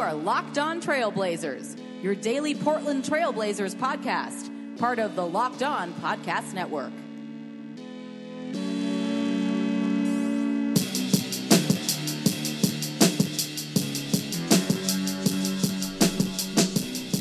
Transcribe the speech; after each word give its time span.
are 0.00 0.14
Locked 0.14 0.56
On 0.56 0.80
Trailblazers, 0.80 1.78
your 2.02 2.14
daily 2.14 2.54
Portland 2.54 3.04
Trailblazers 3.04 3.74
podcast, 3.74 4.48
part 4.78 4.98
of 4.98 5.14
the 5.14 5.26
Locked 5.26 5.62
On 5.62 5.92
Podcast 5.94 6.54
Network. 6.54 6.90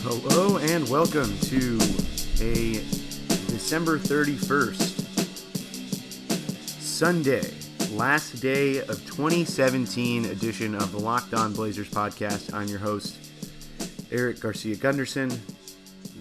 Hello 0.02 0.58
and 0.60 0.88
welcome 0.88 1.38
to 1.40 1.76
a 2.40 2.76
December 3.50 4.00
31st 4.00 5.02
Sunday, 6.80 7.52
last 7.92 8.40
day 8.40 8.80
of 8.82 9.04
2017 9.06 10.26
edition 10.26 10.76
of 10.76 10.92
the 10.92 11.00
Locked 11.00 11.34
On 11.34 11.54
Blazers 11.54 11.90
podcast. 11.90 12.54
I'm 12.54 12.68
your 12.68 12.80
host, 12.80 13.18
Eric 14.12 14.40
Garcia 14.40 14.76
Gunderson, 14.76 15.32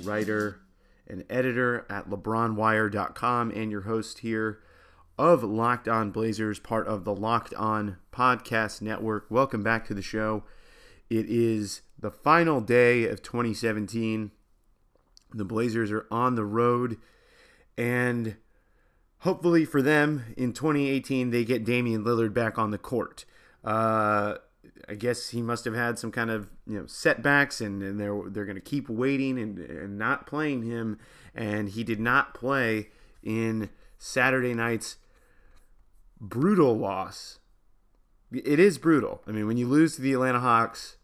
writer 0.03 0.61
and 1.07 1.25
editor 1.29 1.85
at 1.91 2.09
LeBronWire.com, 2.09 3.51
and 3.51 3.71
your 3.71 3.83
host 3.83 4.21
here 4.21 4.61
of 5.19 5.43
Locked 5.43 5.89
On 5.89 6.11
Blazers, 6.11 6.59
part 6.59 6.87
of 6.87 7.05
the 7.05 7.15
Locked 7.15 7.53
On 7.55 7.99
Podcast 8.13 8.81
Network. 8.81 9.27
Welcome 9.29 9.63
back 9.63 9.87
to 9.89 9.95
the 9.95 10.03
show. 10.03 10.45
It 11.11 11.27
is 11.29 11.83
the 11.99 12.11
final 12.11 12.61
day 12.61 13.07
of 13.07 13.23
2017. 13.23 14.31
The 15.35 15.45
Blazers 15.45 15.93
are 15.93 16.07
on 16.11 16.35
the 16.35 16.45
road, 16.45 16.97
and 17.77 18.37
hopefully 19.21 19.65
for 19.65 19.83
them 19.83 20.35
in 20.37 20.53
2018, 20.53 21.31
they 21.31 21.45
get 21.45 21.65
Damian 21.65 22.05
Lillard 22.05 22.35
back 22.35 22.59
on 22.59 22.71
the 22.71 22.79
court. 22.79 23.25
Uh, 23.65 24.35
I 24.89 24.95
guess 24.95 25.31
he 25.31 25.43
must 25.43 25.65
have 25.65 25.75
had 25.75 25.99
some 25.99 26.11
kind 26.13 26.31
of 26.31 26.51
you 26.67 26.79
know 26.79 26.87
setbacks, 26.87 27.61
and, 27.61 27.83
and 27.83 27.99
they're 27.99 28.23
they're 28.27 28.45
going 28.45 28.57
to 28.57 28.61
keep 28.61 28.89
waiting 28.89 29.39
and, 29.39 29.59
and 29.59 29.99
not 29.99 30.27
playing 30.27 30.63
him. 30.63 30.99
And 31.35 31.69
he 31.69 31.85
did 31.85 32.01
not 32.01 32.35
play 32.35 32.89
in 33.23 33.71
Saturday 33.99 34.55
night's 34.55 34.97
brutal 36.21 36.77
loss. 36.77 37.39
It 38.33 38.59
is 38.59 38.79
brutal. 38.79 39.23
I 39.27 39.31
mean, 39.31 39.47
when 39.47 39.57
you 39.57 39.67
lose 39.67 39.97
to 39.97 40.03
the 40.03 40.13
Atlanta 40.13 40.41
Hawks 40.41 40.99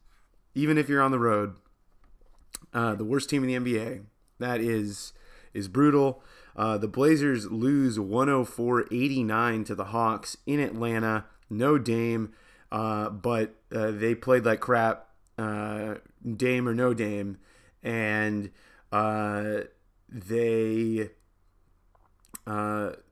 even 0.55 0.79
if 0.79 0.89
you're 0.89 1.03
on 1.03 1.11
the 1.11 1.19
road, 1.19 1.57
uh, 2.73 2.95
the 2.95 3.05
worst 3.05 3.29
team 3.29 3.45
in 3.45 3.65
the 3.65 3.73
NBA. 3.73 4.05
That 4.39 4.61
is 4.61 5.13
is 5.53 5.69
brutal. 5.69 6.23
Uh, 6.57 6.79
the 6.79 6.89
Blazers 6.89 7.51
lose 7.51 7.99
104-89 7.99 9.67
to 9.67 9.75
the 9.75 9.87
Hawks 9.87 10.37
in 10.47 10.61
Atlanta. 10.61 11.25
No 11.51 11.79
Dame, 11.79 12.33
uh, 12.71 13.11
but 13.11 13.57
uh, 13.75 13.91
they 13.91 14.15
played 14.15 14.45
like 14.45 14.61
crap. 14.61 15.09
Uh, 15.37 15.97
Dame 16.37 16.69
or 16.69 16.75
no 16.75 16.95
Dame, 16.95 17.39
and 17.83 18.51
uh, 18.93 19.63
they 20.09 21.11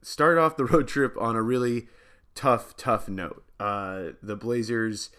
started 0.01 0.41
off 0.41 0.55
the 0.55 0.65
road 0.71 0.87
trip 0.87 1.15
on 1.19 1.35
a 1.35 1.41
really 1.41 1.87
tough, 2.33 2.77
tough 2.77 3.09
note. 3.09 3.43
the 3.59 4.37
Blazers 4.39 5.09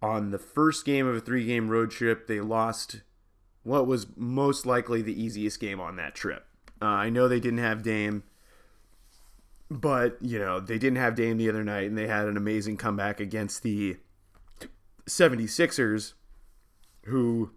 on 0.00 0.30
the 0.30 0.38
first 0.38 0.84
game 0.84 1.06
of 1.06 1.14
a 1.14 1.20
three 1.20 1.46
game 1.46 1.68
road 1.68 1.90
trip, 1.90 2.26
they 2.26 2.40
lost 2.40 3.02
what 3.62 3.86
was 3.86 4.06
most 4.16 4.66
likely 4.66 5.02
the 5.02 5.22
easiest 5.22 5.60
game 5.60 5.80
on 5.80 5.96
that 5.96 6.14
trip. 6.14 6.46
Uh, 6.82 6.86
I 6.86 7.10
know 7.10 7.28
they 7.28 7.38
didn't 7.38 7.60
have 7.60 7.84
Dame, 7.84 8.24
but, 9.70 10.18
you 10.20 10.38
know, 10.38 10.58
they 10.58 10.78
didn't 10.78 10.98
have 10.98 11.14
Dame 11.14 11.38
the 11.38 11.48
other 11.48 11.62
night, 11.62 11.84
and 11.84 11.96
they 11.96 12.08
had 12.08 12.26
an 12.26 12.36
amazing 12.36 12.76
comeback 12.76 13.20
against 13.20 13.62
the 13.62 13.98
76ers, 15.06 16.14
who 17.04 17.52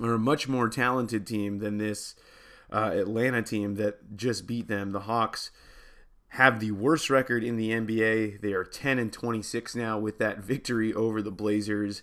are 0.00 0.14
a 0.14 0.18
much 0.18 0.48
more 0.48 0.68
talented 0.68 1.26
team 1.26 1.58
than 1.58 1.78
this 1.78 2.16
uh, 2.72 2.90
Atlanta 2.92 3.42
team 3.42 3.76
that 3.76 4.16
just 4.16 4.46
beat 4.46 4.66
them. 4.66 4.90
The 4.90 5.00
Hawks 5.00 5.52
have 6.30 6.58
the 6.58 6.72
worst 6.72 7.10
record 7.10 7.44
in 7.44 7.56
the 7.56 7.70
NBA. 7.70 8.40
They 8.40 8.52
are 8.52 8.64
10 8.64 8.98
and 8.98 9.12
26 9.12 9.76
now 9.76 9.98
with 9.98 10.18
that 10.18 10.38
victory 10.38 10.92
over 10.92 11.22
the 11.22 11.30
Blazers. 11.30 12.02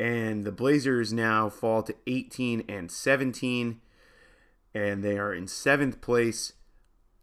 And 0.00 0.42
the 0.44 0.52
Blazers 0.52 1.12
now 1.12 1.48
fall 1.48 1.84
to 1.84 1.94
18 2.06 2.64
and 2.68 2.90
17. 2.90 3.80
And 4.78 5.02
they 5.02 5.18
are 5.18 5.34
in 5.34 5.48
seventh 5.48 6.00
place, 6.00 6.52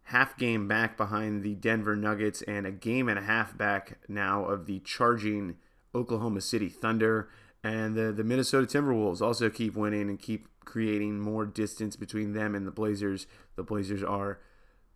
half 0.03 0.37
game 0.37 0.67
back 0.67 0.97
behind 0.97 1.41
the 1.41 1.55
Denver 1.55 1.95
Nuggets, 1.95 2.41
and 2.41 2.67
a 2.67 2.71
game 2.71 3.07
and 3.07 3.17
a 3.17 3.21
half 3.21 3.57
back 3.57 3.97
now 4.09 4.43
of 4.43 4.65
the 4.65 4.79
charging 4.79 5.55
Oklahoma 5.93 6.41
City 6.41 6.67
Thunder. 6.67 7.29
And 7.63 7.95
the, 7.95 8.11
the 8.11 8.25
Minnesota 8.25 8.67
Timberwolves 8.67 9.21
also 9.21 9.49
keep 9.49 9.73
winning 9.73 10.09
and 10.09 10.19
keep 10.19 10.49
creating 10.65 11.21
more 11.21 11.45
distance 11.45 11.95
between 11.95 12.33
them 12.33 12.55
and 12.55 12.67
the 12.67 12.71
Blazers. 12.71 13.25
The 13.55 13.63
Blazers 13.63 14.03
are 14.03 14.41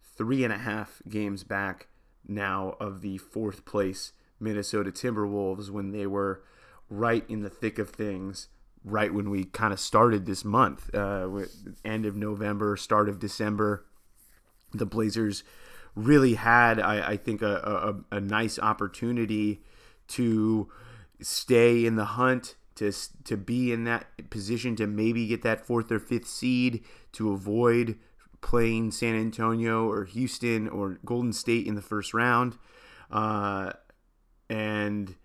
three 0.03 0.43
and 0.43 0.51
a 0.51 0.57
half 0.57 1.01
games 1.07 1.45
back 1.45 1.87
now 2.27 2.75
of 2.81 2.99
the 2.99 3.19
fourth 3.19 3.63
place 3.63 4.11
Minnesota 4.37 4.91
Timberwolves 4.91 5.69
when 5.69 5.91
they 5.93 6.05
were 6.05 6.43
right 6.89 7.23
in 7.29 7.41
the 7.41 7.49
thick 7.49 7.79
of 7.79 7.91
things 7.91 8.49
right 8.83 9.13
when 9.13 9.29
we 9.29 9.43
kind 9.43 9.73
of 9.73 9.79
started 9.79 10.25
this 10.25 10.45
month 10.45 10.93
uh, 10.95 11.27
end 11.83 12.05
of 12.05 12.15
november 12.15 12.77
start 12.77 13.09
of 13.09 13.19
december 13.19 13.85
the 14.73 14.85
blazers 14.85 15.43
really 15.95 16.35
had 16.35 16.79
i, 16.79 17.11
I 17.11 17.17
think 17.17 17.41
a, 17.41 18.01
a, 18.11 18.17
a, 18.17 18.21
nice 18.21 18.57
opportunity 18.57 19.61
to 20.07 20.69
stay 21.21 21.85
in 21.85 21.95
the 21.95 22.05
hunt 22.05 22.55
to, 22.75 22.93
to 23.25 23.35
be 23.35 23.73
in 23.73 23.83
that 23.83 24.29
position 24.29 24.75
to 24.77 24.87
maybe 24.87 25.27
get 25.27 25.41
that 25.41 25.65
fourth 25.65 25.91
or 25.91 25.99
fifth 25.99 26.27
seed 26.27 26.85
to 27.11 27.33
avoid 27.33 27.97
playing 28.39 28.91
San 28.91 29.15
Antonio 29.15 29.89
or 29.89 30.05
Houston 30.05 30.69
or 30.69 30.97
Golden 31.03 31.33
State 31.33 31.67
in 31.67 31.75
the 31.75 31.81
first 31.81 32.13
round. 32.13 32.57
Uh, 33.11 33.73
and 34.49 35.15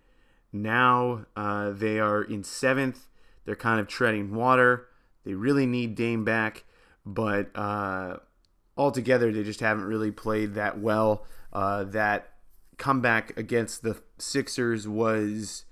now 0.53 1.27
uh, 1.37 1.71
they 1.71 2.01
are 2.01 2.23
in 2.23 2.43
seventh. 2.43 3.07
They're 3.45 3.57
kind 3.57 3.81
of 3.81 3.89
treading 3.89 4.35
water. 4.35 4.89
They 5.25 5.35
really 5.35 5.67
need 5.67 5.95
Dame 5.95 6.25
back, 6.25 6.65
but 7.05 7.51
uh, 7.55 8.19
altogether, 8.77 9.33
they 9.33 9.43
just 9.43 9.61
haven't 9.61 9.85
really 9.85 10.11
played 10.11 10.55
that 10.55 10.79
well. 10.79 11.25
Uh, 11.53 11.85
that 11.85 12.31
comeback 12.77 13.37
against 13.39 13.83
the 13.83 14.01
Sixers 14.19 14.87
was 14.87 15.65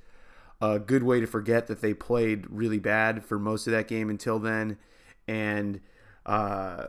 a 0.60 0.78
good 0.78 1.02
way 1.02 1.20
to 1.20 1.26
forget 1.26 1.66
that 1.66 1.80
they 1.80 1.92
played 1.92 2.46
really 2.48 2.78
bad 2.78 3.24
for 3.24 3.38
most 3.38 3.66
of 3.66 3.72
that 3.72 3.88
game 3.88 4.08
until 4.08 4.38
then. 4.38 4.78
And 5.26 5.80
uh, 6.24 6.86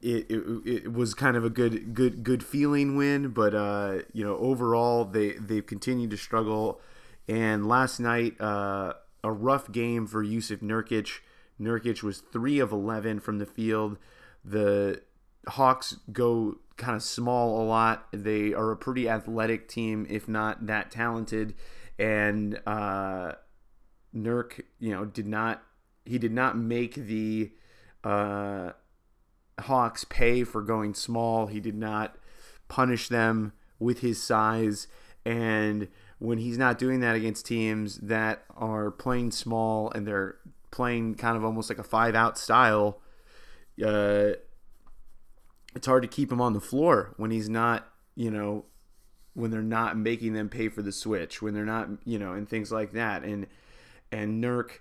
it, 0.00 0.30
it, 0.30 0.42
it 0.64 0.92
was 0.92 1.14
kind 1.14 1.36
of 1.36 1.44
a 1.44 1.50
good 1.50 1.94
good 1.94 2.22
good 2.22 2.44
feeling 2.44 2.96
win, 2.96 3.28
but 3.28 3.54
uh, 3.54 3.98
you 4.12 4.24
know 4.24 4.36
overall 4.36 5.04
they 5.04 5.32
they've 5.32 5.66
continued 5.66 6.10
to 6.10 6.16
struggle. 6.16 6.80
And 7.28 7.66
last 7.66 8.00
night, 8.00 8.40
uh, 8.40 8.94
a 9.24 9.32
rough 9.32 9.70
game 9.70 10.06
for 10.06 10.24
Jusuf 10.24 10.60
Nurkic. 10.60 11.20
Nurkic 11.60 12.02
was 12.02 12.18
three 12.32 12.58
of 12.58 12.72
eleven 12.72 13.20
from 13.20 13.38
the 13.38 13.46
field. 13.46 13.98
The 14.44 15.02
Hawks 15.48 15.96
go 16.12 16.58
kind 16.76 16.96
of 16.96 17.02
small 17.02 17.62
a 17.62 17.64
lot. 17.64 18.08
They 18.12 18.52
are 18.52 18.70
a 18.72 18.76
pretty 18.76 19.08
athletic 19.08 19.68
team, 19.68 20.06
if 20.08 20.28
not 20.28 20.66
that 20.66 20.90
talented. 20.90 21.54
And 21.98 22.60
uh, 22.66 23.32
Nurk, 24.14 24.62
you 24.80 24.90
know, 24.90 25.04
did 25.04 25.26
not 25.26 25.62
he 26.04 26.18
did 26.18 26.32
not 26.32 26.56
make 26.56 26.94
the 26.94 27.52
uh, 28.02 28.72
Hawks 29.60 30.04
pay 30.04 30.42
for 30.42 30.62
going 30.62 30.94
small. 30.94 31.46
He 31.46 31.60
did 31.60 31.76
not 31.76 32.16
punish 32.68 33.08
them 33.08 33.52
with 33.78 34.00
his 34.00 34.20
size. 34.20 34.88
And 35.24 35.88
when 36.22 36.38
he's 36.38 36.56
not 36.56 36.78
doing 36.78 37.00
that 37.00 37.16
against 37.16 37.44
teams 37.44 37.96
that 37.96 38.44
are 38.56 38.92
playing 38.92 39.32
small 39.32 39.90
and 39.90 40.06
they're 40.06 40.36
playing 40.70 41.16
kind 41.16 41.36
of 41.36 41.44
almost 41.44 41.68
like 41.68 41.80
a 41.80 41.84
five 41.84 42.14
out 42.14 42.38
style, 42.38 43.00
uh, 43.84 44.30
it's 45.74 45.86
hard 45.86 46.02
to 46.02 46.08
keep 46.08 46.30
him 46.30 46.40
on 46.40 46.52
the 46.52 46.60
floor 46.60 47.12
when 47.16 47.32
he's 47.32 47.48
not, 47.48 47.88
you 48.14 48.30
know, 48.30 48.64
when 49.34 49.50
they're 49.50 49.62
not 49.62 49.96
making 49.96 50.32
them 50.32 50.48
pay 50.48 50.68
for 50.68 50.80
the 50.80 50.92
switch, 50.92 51.42
when 51.42 51.54
they're 51.54 51.64
not, 51.64 51.88
you 52.04 52.20
know, 52.20 52.34
and 52.34 52.48
things 52.48 52.70
like 52.70 52.92
that. 52.92 53.24
And 53.24 53.48
and 54.12 54.42
Nurk 54.42 54.78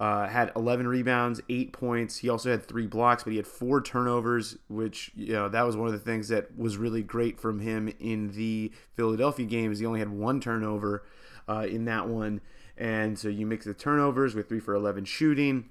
uh, 0.00 0.26
had 0.26 0.50
11 0.56 0.88
rebounds, 0.88 1.40
eight 1.48 1.72
points. 1.72 2.18
He 2.18 2.28
also 2.28 2.50
had 2.50 2.66
three 2.66 2.86
blocks, 2.86 3.22
but 3.22 3.30
he 3.30 3.36
had 3.36 3.46
four 3.46 3.80
turnovers, 3.80 4.56
which 4.68 5.12
you 5.14 5.32
know 5.32 5.48
that 5.48 5.62
was 5.62 5.76
one 5.76 5.86
of 5.86 5.92
the 5.92 6.00
things 6.00 6.28
that 6.28 6.56
was 6.58 6.76
really 6.76 7.02
great 7.02 7.38
from 7.38 7.60
him 7.60 7.92
in 8.00 8.32
the 8.32 8.72
Philadelphia 8.94 9.46
games. 9.46 9.78
He 9.78 9.86
only 9.86 10.00
had 10.00 10.10
one 10.10 10.40
turnover 10.40 11.04
uh, 11.48 11.66
in 11.68 11.84
that 11.84 12.08
one, 12.08 12.40
and 12.76 13.18
so 13.18 13.28
you 13.28 13.46
mix 13.46 13.66
the 13.66 13.74
turnovers 13.74 14.34
with 14.34 14.48
three 14.48 14.60
for 14.60 14.74
11 14.74 15.04
shooting, 15.04 15.70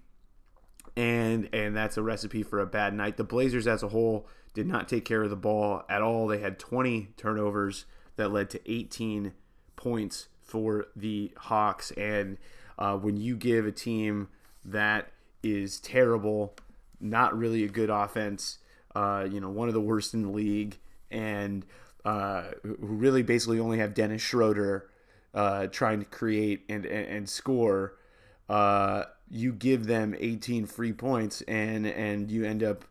and 0.95 1.49
and 1.51 1.75
that's 1.75 1.97
a 1.97 2.01
recipe 2.01 2.43
for 2.43 2.61
a 2.61 2.65
bad 2.65 2.93
night. 2.93 3.17
The 3.17 3.25
Blazers 3.25 3.67
as 3.67 3.83
a 3.83 3.89
whole 3.89 4.27
did 4.53 4.67
not 4.67 4.87
take 4.87 5.03
care 5.03 5.23
of 5.23 5.29
the 5.29 5.35
ball 5.35 5.83
at 5.89 6.01
all. 6.01 6.27
They 6.27 6.39
had 6.39 6.59
20 6.59 7.09
turnovers 7.17 7.85
that 8.15 8.31
led 8.31 8.49
to 8.51 8.71
18 8.71 9.33
points 9.75 10.27
for 10.41 10.85
the 10.95 11.31
Hawks. 11.37 11.91
And 11.91 12.37
uh, 12.83 12.97
when 12.97 13.15
you 13.15 13.37
give 13.37 13.65
a 13.65 13.71
team 13.71 14.27
that 14.65 15.07
is 15.41 15.79
terrible, 15.79 16.53
not 16.99 17.37
really 17.37 17.63
a 17.63 17.69
good 17.69 17.89
offense, 17.89 18.57
uh, 18.93 19.25
you 19.31 19.39
know, 19.39 19.49
one 19.49 19.69
of 19.69 19.73
the 19.73 19.79
worst 19.79 20.13
in 20.13 20.21
the 20.21 20.29
league, 20.29 20.77
and 21.09 21.65
uh, 22.03 22.43
who 22.61 22.75
really 22.81 23.23
basically 23.23 23.57
only 23.57 23.77
have 23.77 23.93
Dennis 23.93 24.21
Schroeder 24.21 24.89
uh, 25.33 25.67
trying 25.67 25.99
to 25.99 26.05
create 26.05 26.65
and, 26.67 26.85
and, 26.85 27.07
and 27.07 27.29
score, 27.29 27.95
uh, 28.49 29.03
you 29.31 29.53
give 29.53 29.85
them 29.85 30.13
18 30.19 30.65
free 30.65 30.91
points 30.91 31.41
and 31.43 31.87
and 31.87 32.29
you 32.29 32.43
end 32.43 32.63
up 32.63 32.83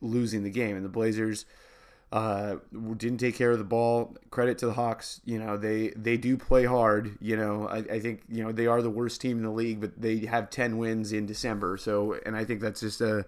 losing 0.00 0.44
the 0.44 0.50
game. 0.50 0.76
And 0.76 0.84
the 0.84 0.88
Blazers 0.88 1.46
uh, 2.12 2.56
didn't 2.98 3.18
take 3.18 3.36
care 3.36 3.50
of 3.50 3.58
the 3.58 3.64
ball. 3.64 4.14
Credit 4.30 4.58
to 4.58 4.66
the 4.66 4.74
Hawks. 4.74 5.22
You 5.24 5.38
know 5.38 5.56
they 5.56 5.88
they 5.96 6.18
do 6.18 6.36
play 6.36 6.66
hard. 6.66 7.16
You 7.20 7.36
know 7.36 7.66
I, 7.66 7.78
I 7.78 8.00
think 8.00 8.22
you 8.28 8.44
know 8.44 8.52
they 8.52 8.66
are 8.66 8.82
the 8.82 8.90
worst 8.90 9.22
team 9.22 9.38
in 9.38 9.44
the 9.44 9.50
league, 9.50 9.80
but 9.80 10.00
they 10.00 10.18
have 10.26 10.50
10 10.50 10.76
wins 10.76 11.12
in 11.12 11.24
December. 11.24 11.78
So 11.78 12.16
and 12.26 12.36
I 12.36 12.44
think 12.44 12.60
that's 12.60 12.80
just 12.80 13.00
a 13.00 13.24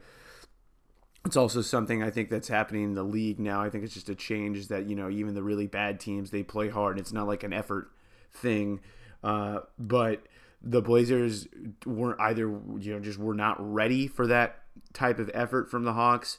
it's 1.24 1.36
also 1.36 1.62
something 1.62 2.02
I 2.02 2.10
think 2.10 2.28
that's 2.28 2.48
happening 2.48 2.84
in 2.84 2.94
the 2.94 3.02
league 3.02 3.40
now. 3.40 3.62
I 3.62 3.70
think 3.70 3.84
it's 3.84 3.94
just 3.94 4.10
a 4.10 4.14
change 4.14 4.68
that 4.68 4.84
you 4.84 4.94
know 4.94 5.08
even 5.08 5.34
the 5.34 5.42
really 5.42 5.66
bad 5.66 5.98
teams 5.98 6.30
they 6.30 6.42
play 6.42 6.68
hard. 6.68 6.98
It's 6.98 7.12
not 7.12 7.26
like 7.26 7.42
an 7.42 7.54
effort 7.54 7.90
thing, 8.34 8.80
uh, 9.22 9.60
but 9.78 10.26
the 10.62 10.82
Blazers 10.82 11.48
weren't 11.86 12.20
either 12.20 12.48
you 12.78 12.92
know 12.92 13.00
just 13.00 13.18
were 13.18 13.34
not 13.34 13.56
ready 13.58 14.06
for 14.06 14.26
that 14.26 14.60
type 14.92 15.18
of 15.18 15.30
effort 15.32 15.70
from 15.70 15.84
the 15.84 15.94
Hawks, 15.94 16.38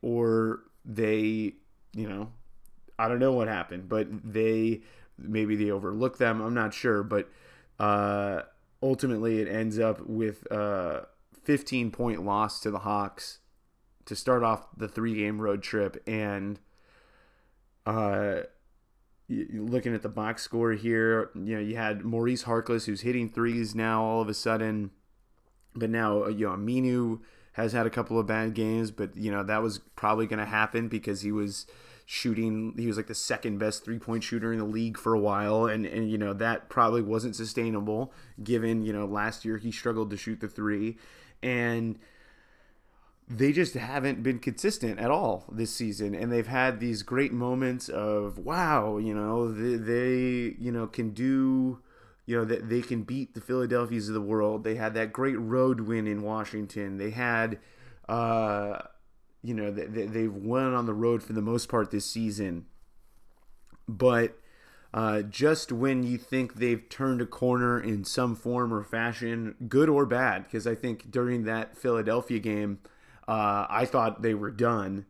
or 0.00 0.60
they 0.86 1.56
you 1.96 2.08
know 2.08 2.30
I 2.98 3.08
don't 3.08 3.18
know 3.18 3.32
what 3.32 3.48
happened, 3.48 3.88
but 3.88 4.08
they 4.24 4.82
maybe 5.18 5.56
they 5.56 5.70
overlooked 5.70 6.18
them. 6.18 6.40
I'm 6.40 6.54
not 6.54 6.72
sure, 6.72 7.02
but 7.02 7.28
uh, 7.78 8.42
ultimately 8.82 9.40
it 9.40 9.48
ends 9.48 9.78
up 9.78 10.00
with 10.06 10.46
a 10.50 11.06
15 11.44 11.90
point 11.90 12.24
loss 12.24 12.60
to 12.60 12.70
the 12.70 12.80
Hawks 12.80 13.38
to 14.04 14.16
start 14.16 14.42
off 14.42 14.66
the 14.76 14.88
three 14.88 15.14
game 15.14 15.40
road 15.40 15.62
trip 15.62 16.02
and 16.06 16.60
uh 17.84 18.42
looking 19.28 19.92
at 19.94 20.02
the 20.02 20.08
box 20.08 20.42
score 20.42 20.72
here 20.72 21.30
you 21.34 21.54
know 21.54 21.60
you 21.60 21.76
had 21.76 22.04
Maurice 22.04 22.44
Harkless 22.44 22.86
who's 22.86 23.00
hitting 23.00 23.28
threes 23.28 23.74
now 23.74 24.02
all 24.02 24.20
of 24.20 24.28
a 24.28 24.34
sudden 24.34 24.90
but 25.74 25.90
now 25.90 26.24
uh, 26.24 26.28
you 26.28 26.46
know 26.46 26.52
Aminu 26.52 27.20
has 27.56 27.72
had 27.72 27.86
a 27.86 27.90
couple 27.90 28.18
of 28.18 28.26
bad 28.26 28.54
games 28.54 28.90
but 28.90 29.16
you 29.16 29.30
know 29.30 29.42
that 29.42 29.62
was 29.62 29.80
probably 29.96 30.26
going 30.26 30.38
to 30.38 30.46
happen 30.46 30.88
because 30.88 31.20
he 31.20 31.32
was 31.32 31.66
shooting 32.08 32.72
he 32.78 32.86
was 32.86 32.96
like 32.96 33.08
the 33.08 33.14
second 33.14 33.58
best 33.58 33.84
three 33.84 33.98
point 33.98 34.22
shooter 34.22 34.52
in 34.52 34.60
the 34.60 34.64
league 34.64 34.96
for 34.96 35.12
a 35.12 35.18
while 35.18 35.66
and 35.66 35.84
and 35.84 36.08
you 36.08 36.16
know 36.16 36.32
that 36.32 36.68
probably 36.68 37.02
wasn't 37.02 37.34
sustainable 37.34 38.12
given 38.42 38.84
you 38.84 38.92
know 38.92 39.04
last 39.04 39.44
year 39.44 39.58
he 39.58 39.72
struggled 39.72 40.08
to 40.08 40.16
shoot 40.16 40.40
the 40.40 40.48
three. 40.48 40.96
And 41.42 41.98
they 43.28 43.52
just 43.52 43.74
haven't 43.74 44.22
been 44.22 44.38
consistent 44.38 45.00
at 45.00 45.10
all 45.10 45.44
this 45.50 45.74
season 45.74 46.14
and 46.14 46.30
they've 46.30 46.46
had 46.46 46.78
these 46.78 47.02
great 47.02 47.32
moments 47.32 47.88
of 47.88 48.38
wow 48.38 48.98
you 48.98 49.12
know 49.12 49.52
they, 49.52 49.74
they 49.76 50.54
you 50.60 50.70
know 50.70 50.86
can 50.86 51.10
do 51.10 51.80
you 52.26 52.36
know 52.36 52.44
that 52.44 52.68
they 52.68 52.82
can 52.82 53.02
beat 53.02 53.34
the 53.34 53.40
Philadelphias 53.40 54.08
of 54.08 54.14
the 54.14 54.20
world. 54.20 54.64
They 54.64 54.74
had 54.74 54.94
that 54.94 55.12
great 55.12 55.38
road 55.38 55.80
win 55.80 56.06
in 56.06 56.22
Washington. 56.22 56.98
They 56.98 57.10
had 57.10 57.58
uh 58.08 58.78
you 59.42 59.54
know 59.54 59.70
they, 59.70 60.06
they've 60.06 60.34
won 60.34 60.74
on 60.74 60.86
the 60.86 60.94
road 60.94 61.22
for 61.22 61.32
the 61.32 61.42
most 61.42 61.68
part 61.68 61.90
this 61.90 62.06
season. 62.06 62.66
But 63.88 64.38
uh, 64.92 65.22
just 65.22 65.70
when 65.72 66.02
you 66.02 66.16
think 66.16 66.54
they've 66.54 66.88
turned 66.88 67.20
a 67.20 67.26
corner 67.26 67.78
in 67.78 68.04
some 68.04 68.34
form 68.34 68.72
or 68.72 68.82
fashion, 68.82 69.54
good 69.68 69.88
or 69.88 70.06
bad, 70.06 70.44
because 70.44 70.66
I 70.66 70.74
think 70.74 71.10
during 71.10 71.44
that 71.44 71.76
Philadelphia 71.76 72.38
game, 72.38 72.78
uh, 73.28 73.66
I 73.68 73.84
thought 73.84 74.22
they 74.22 74.34
were 74.34 74.50
done, 74.50 75.04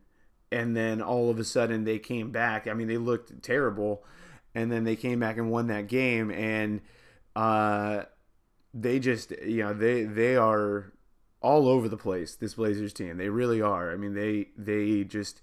and 0.50 0.76
then 0.76 1.00
all 1.00 1.30
of 1.30 1.38
a 1.38 1.44
sudden 1.44 1.84
they 1.84 2.00
came 2.00 2.32
back. 2.32 2.66
I 2.66 2.74
mean, 2.74 2.88
they 2.88 2.96
looked 2.96 3.42
terrible, 3.42 4.04
and 4.54 4.72
then 4.72 4.84
they 4.84 4.96
came 4.96 5.20
back 5.20 5.36
and 5.36 5.50
won 5.50 5.68
that 5.68 5.86
game, 5.86 6.30
and 6.30 6.80
uh, 7.36 8.04
they 8.72 8.98
just 8.98 9.30
you 9.44 9.62
know 9.62 9.74
they 9.74 10.04
they 10.04 10.36
are 10.36 10.92
all 11.42 11.68
over 11.68 11.88
the 11.88 11.96
place. 11.96 12.34
This 12.34 12.54
Blazers 12.54 12.94
team, 12.94 13.18
they 13.18 13.28
really 13.28 13.60
are. 13.60 13.92
I 13.92 13.96
mean, 13.96 14.14
they 14.14 14.48
they 14.56 15.04
just 15.04 15.40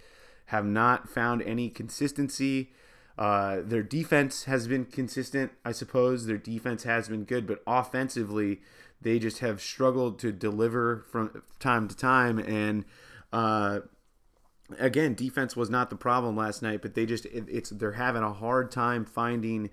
have 0.48 0.66
not 0.66 1.08
found 1.08 1.44
any 1.44 1.70
consistency. 1.70 2.72
Uh, 3.16 3.62
their 3.64 3.84
defense 3.84 4.46
has 4.46 4.68
been 4.68 4.86
consistent, 4.86 5.52
I 5.64 5.72
suppose. 5.72 6.26
Their 6.26 6.40
defense 6.40 6.84
has 6.84 7.08
been 7.08 7.26
good, 7.26 7.46
but 7.46 7.62
offensively, 7.68 8.62
they 9.00 9.20
just 9.20 9.40
have 9.40 9.62
struggled 9.62 10.18
to 10.20 10.32
deliver 10.32 11.06
from 11.12 11.44
time 11.60 11.88
to 11.88 11.96
time. 11.96 12.40
And 12.40 12.86
uh, 13.32 13.82
again, 14.80 15.14
defense 15.14 15.56
was 15.56 15.70
not 15.70 15.92
the 15.92 15.96
problem 15.96 16.36
last 16.36 16.64
night, 16.64 16.82
but 16.82 16.96
they 16.96 17.06
just 17.06 17.26
it, 17.28 17.46
it's 17.48 17.70
they're 17.70 17.92
having 17.92 18.24
a 18.24 18.34
hard 18.34 18.72
time 18.72 19.06
finding. 19.06 19.70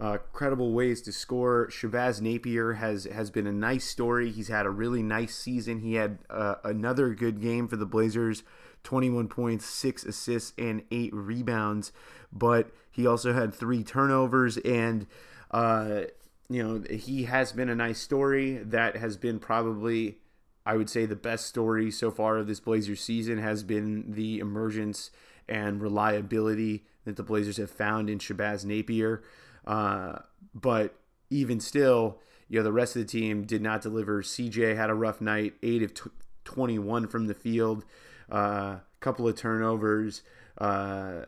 Uh, 0.00 0.16
credible 0.32 0.72
ways 0.72 1.02
to 1.02 1.12
score. 1.12 1.68
Shabazz 1.68 2.22
Napier 2.22 2.72
has 2.74 3.04
has 3.04 3.30
been 3.30 3.46
a 3.46 3.52
nice 3.52 3.84
story. 3.84 4.30
He's 4.30 4.48
had 4.48 4.64
a 4.64 4.70
really 4.70 5.02
nice 5.02 5.34
season. 5.34 5.80
He 5.80 5.94
had 5.94 6.18
uh, 6.30 6.54
another 6.64 7.14
good 7.14 7.42
game 7.42 7.68
for 7.68 7.76
the 7.76 7.84
Blazers, 7.84 8.42
21 8.82 9.28
points, 9.28 9.66
six 9.66 10.02
assists, 10.04 10.54
and 10.56 10.84
eight 10.90 11.12
rebounds. 11.12 11.92
But 12.32 12.70
he 12.90 13.06
also 13.06 13.32
had 13.32 13.54
three 13.54 13.84
turnovers 13.84 14.56
and. 14.58 15.06
Uh, 15.50 16.02
you 16.48 16.62
know, 16.64 16.82
he 16.90 17.24
has 17.24 17.52
been 17.52 17.68
a 17.68 17.76
nice 17.76 18.00
story. 18.00 18.56
That 18.56 18.96
has 18.96 19.16
been 19.16 19.38
probably, 19.38 20.18
I 20.66 20.76
would 20.76 20.90
say, 20.90 21.06
the 21.06 21.14
best 21.14 21.46
story 21.46 21.92
so 21.92 22.10
far 22.10 22.38
of 22.38 22.48
this 22.48 22.58
Blazers 22.58 23.00
season 23.00 23.38
has 23.38 23.62
been 23.62 24.12
the 24.14 24.40
emergence 24.40 25.12
and 25.48 25.80
reliability 25.80 26.84
that 27.04 27.14
the 27.14 27.22
Blazers 27.22 27.56
have 27.58 27.70
found 27.70 28.10
in 28.10 28.18
Shabazz 28.18 28.64
Napier. 28.64 29.22
Uh, 29.66 30.18
but 30.54 30.94
even 31.30 31.60
still, 31.60 32.18
you 32.48 32.58
know, 32.58 32.64
the 32.64 32.72
rest 32.72 32.96
of 32.96 33.02
the 33.02 33.08
team 33.08 33.44
did 33.44 33.62
not 33.62 33.82
deliver. 33.82 34.22
CJ 34.22 34.76
had 34.76 34.90
a 34.90 34.94
rough 34.94 35.20
night, 35.20 35.54
eight 35.62 35.82
of 35.82 35.94
t- 35.94 36.10
21 36.44 37.06
from 37.06 37.26
the 37.26 37.34
field, 37.34 37.84
a 38.30 38.34
uh, 38.34 38.78
couple 39.00 39.28
of 39.28 39.36
turnovers. 39.36 40.22
Uh, 40.58 41.26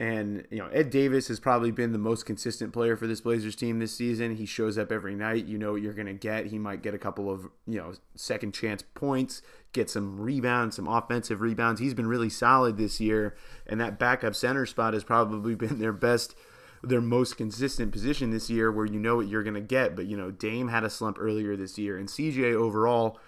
and 0.00 0.46
you 0.50 0.58
know 0.58 0.68
Ed 0.68 0.90
Davis 0.90 1.28
has 1.28 1.40
probably 1.40 1.72
been 1.72 1.92
the 1.92 1.98
most 1.98 2.24
consistent 2.24 2.72
player 2.72 2.96
for 2.96 3.06
this 3.06 3.20
Blazers 3.20 3.56
team 3.56 3.78
this 3.78 3.94
season. 3.94 4.36
He 4.36 4.46
shows 4.46 4.78
up 4.78 4.92
every 4.92 5.14
night. 5.14 5.46
You 5.46 5.58
know 5.58 5.72
what 5.72 5.82
you're 5.82 5.92
going 5.92 6.06
to 6.06 6.14
get. 6.14 6.46
He 6.46 6.58
might 6.58 6.82
get 6.82 6.94
a 6.94 6.98
couple 6.98 7.30
of 7.30 7.48
you 7.66 7.78
know 7.78 7.94
second 8.14 8.54
chance 8.54 8.82
points, 8.94 9.42
get 9.72 9.90
some 9.90 10.20
rebounds, 10.20 10.76
some 10.76 10.86
offensive 10.86 11.40
rebounds. 11.40 11.80
He's 11.80 11.94
been 11.94 12.06
really 12.06 12.30
solid 12.30 12.76
this 12.76 13.00
year, 13.00 13.36
and 13.66 13.80
that 13.80 13.98
backup 13.98 14.36
center 14.36 14.66
spot 14.66 14.94
has 14.94 15.02
probably 15.02 15.54
been 15.56 15.80
their 15.80 15.92
best, 15.92 16.36
their 16.82 17.00
most 17.00 17.36
consistent 17.36 17.92
position 17.92 18.30
this 18.30 18.48
year, 18.50 18.70
where 18.70 18.86
you 18.86 18.98
know 18.98 19.16
what 19.16 19.28
you're 19.28 19.42
going 19.42 19.54
to 19.54 19.60
get. 19.60 19.96
But 19.96 20.06
you 20.06 20.16
know 20.16 20.30
Dame 20.30 20.68
had 20.68 20.84
a 20.84 20.90
slump 20.90 21.16
earlier 21.20 21.56
this 21.56 21.78
year, 21.78 21.96
and 21.96 22.08
CJ 22.08 22.54
overall, 22.54 23.18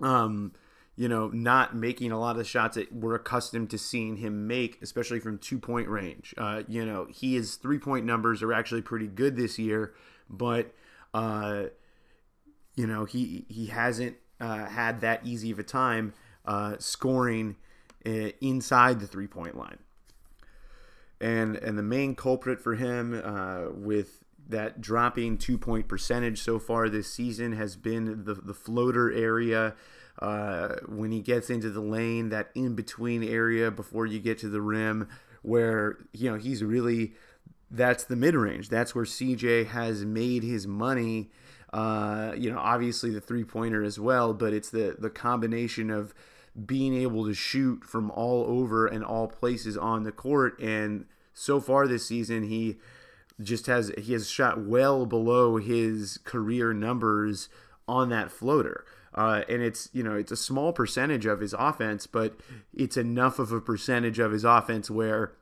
um 0.00 0.52
you 0.96 1.08
know, 1.08 1.28
not 1.28 1.76
making 1.76 2.10
a 2.10 2.18
lot 2.18 2.38
of 2.38 2.46
shots 2.46 2.76
that 2.76 2.90
we're 2.90 3.14
accustomed 3.14 3.68
to 3.70 3.78
seeing 3.78 4.16
him 4.16 4.46
make, 4.46 4.78
especially 4.80 5.20
from 5.20 5.38
two 5.38 5.58
point 5.58 5.88
range. 5.88 6.34
Uh, 6.38 6.62
you 6.66 6.84
know, 6.84 7.06
he 7.10 7.34
his 7.34 7.56
three 7.56 7.78
point 7.78 8.06
numbers 8.06 8.42
are 8.42 8.52
actually 8.52 8.80
pretty 8.80 9.06
good 9.06 9.36
this 9.36 9.58
year, 9.58 9.92
but 10.28 10.72
uh, 11.12 11.64
you 12.74 12.86
know 12.86 13.04
he 13.04 13.44
he 13.48 13.66
hasn't 13.66 14.16
uh, 14.40 14.64
had 14.64 15.02
that 15.02 15.20
easy 15.24 15.50
of 15.50 15.58
a 15.58 15.62
time 15.62 16.14
uh, 16.46 16.76
scoring 16.78 17.56
uh, 18.06 18.30
inside 18.40 18.98
the 18.98 19.06
three 19.06 19.28
point 19.28 19.56
line. 19.56 19.78
And 21.20 21.56
and 21.56 21.78
the 21.78 21.82
main 21.82 22.14
culprit 22.14 22.60
for 22.60 22.74
him 22.74 23.20
uh, 23.24 23.70
with 23.70 24.22
that 24.48 24.80
dropping 24.80 25.38
two 25.38 25.58
point 25.58 25.88
percentage 25.88 26.40
so 26.40 26.58
far 26.58 26.88
this 26.88 27.10
season 27.10 27.52
has 27.52 27.76
been 27.76 28.24
the 28.24 28.34
the 28.34 28.54
floater 28.54 29.10
area 29.10 29.74
uh, 30.20 30.76
when 30.86 31.12
he 31.12 31.20
gets 31.20 31.50
into 31.50 31.70
the 31.70 31.80
lane, 31.80 32.30
that 32.30 32.50
in 32.54 32.74
between 32.74 33.22
area 33.22 33.70
before 33.70 34.06
you 34.06 34.18
get 34.18 34.38
to 34.38 34.48
the 34.48 34.60
rim, 34.60 35.08
where 35.42 35.98
you 36.12 36.30
know 36.30 36.36
he's 36.36 36.62
really 36.62 37.12
that's 37.70 38.04
the 38.04 38.16
mid 38.16 38.34
range. 38.34 38.68
That's 38.68 38.94
where 38.94 39.04
CJ 39.04 39.66
has 39.68 40.04
made 40.04 40.42
his 40.42 40.66
money. 40.66 41.30
Uh, 41.72 42.32
you 42.36 42.50
know, 42.50 42.58
obviously 42.58 43.10
the 43.10 43.20
three 43.20 43.44
pointer 43.44 43.82
as 43.82 44.00
well, 44.00 44.32
but 44.32 44.52
it's 44.52 44.70
the 44.70 44.96
the 44.98 45.10
combination 45.10 45.90
of 45.90 46.14
being 46.64 46.94
able 46.94 47.26
to 47.26 47.34
shoot 47.34 47.84
from 47.84 48.10
all 48.12 48.44
over 48.44 48.86
and 48.86 49.04
all 49.04 49.28
places 49.28 49.76
on 49.76 50.04
the 50.04 50.12
court. 50.12 50.58
And 50.60 51.06
so 51.34 51.60
far 51.60 51.86
this 51.86 52.06
season, 52.06 52.44
he 52.44 52.76
just 53.40 53.66
has 53.66 53.92
he 53.98 54.12
has 54.12 54.30
shot 54.30 54.60
well 54.60 55.04
below 55.04 55.58
his 55.58 56.18
career 56.24 56.72
numbers 56.72 57.48
on 57.86 58.08
that 58.08 58.30
floater. 58.30 58.84
Uh, 59.14 59.42
and 59.48 59.62
it's 59.62 59.88
you 59.92 60.02
know 60.02 60.14
it's 60.14 60.32
a 60.32 60.36
small 60.36 60.72
percentage 60.72 61.26
of 61.26 61.40
his 61.40 61.54
offense, 61.54 62.06
but 62.06 62.36
it's 62.74 62.96
enough 62.96 63.38
of 63.38 63.52
a 63.52 63.60
percentage 63.60 64.18
of 64.18 64.32
his 64.32 64.44
offense 64.44 64.90
where 64.90 65.32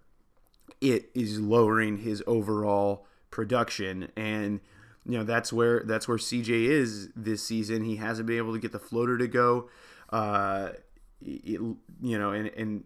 it 0.80 1.11
is 1.14 1.40
lowering 1.40 1.99
his 1.99 2.23
overall 2.26 3.06
production 3.30 4.11
and 4.16 4.61
you 5.06 5.18
know 5.18 5.25
that's 5.25 5.52
where 5.52 5.83
that's 5.85 6.09
where 6.09 6.18
CJ 6.18 6.49
is 6.49 7.11
this 7.14 7.42
season. 7.44 7.85
He 7.85 7.97
hasn't 7.97 8.26
been 8.26 8.38
able 8.38 8.54
to 8.54 8.59
get 8.59 8.73
the 8.73 8.78
floater 8.78 9.18
to 9.18 9.28
go. 9.28 9.68
Uh, 10.11 10.71
it, 11.25 11.61
you 12.02 12.19
know, 12.19 12.33
and 12.33 12.49
and 12.49 12.85